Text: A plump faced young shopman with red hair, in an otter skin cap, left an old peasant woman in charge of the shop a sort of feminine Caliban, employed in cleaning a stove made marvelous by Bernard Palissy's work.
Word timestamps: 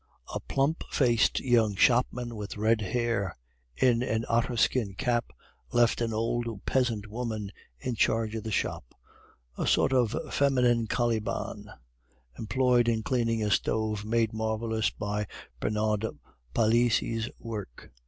A 0.33 0.39
plump 0.39 0.83
faced 0.89 1.41
young 1.41 1.75
shopman 1.75 2.35
with 2.35 2.57
red 2.57 2.81
hair, 2.81 3.37
in 3.77 4.01
an 4.01 4.25
otter 4.27 4.57
skin 4.57 4.95
cap, 4.95 5.31
left 5.73 6.01
an 6.01 6.11
old 6.11 6.65
peasant 6.65 7.05
woman 7.05 7.51
in 7.77 7.93
charge 7.93 8.33
of 8.33 8.41
the 8.43 8.49
shop 8.51 8.95
a 9.59 9.67
sort 9.67 9.93
of 9.93 10.17
feminine 10.33 10.87
Caliban, 10.87 11.69
employed 12.35 12.89
in 12.89 13.03
cleaning 13.03 13.43
a 13.43 13.51
stove 13.51 14.03
made 14.03 14.33
marvelous 14.33 14.89
by 14.89 15.27
Bernard 15.59 16.03
Palissy's 16.55 17.29
work. 17.37 17.91